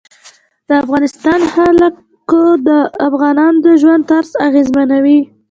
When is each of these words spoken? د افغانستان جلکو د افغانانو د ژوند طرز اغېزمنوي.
د 0.67 0.69
افغانستان 0.83 1.39
جلکو 1.53 2.41
د 2.67 2.69
افغانانو 3.07 3.59
د 3.65 3.67
ژوند 3.81 4.03
طرز 4.11 4.31
اغېزمنوي. 4.47 5.19